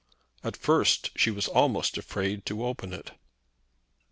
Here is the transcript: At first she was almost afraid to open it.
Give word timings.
At 0.43 0.57
first 0.57 1.11
she 1.15 1.29
was 1.29 1.47
almost 1.47 1.95
afraid 1.95 2.43
to 2.47 2.65
open 2.65 2.91
it. 2.91 3.11